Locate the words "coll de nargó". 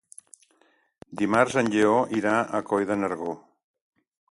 2.73-3.39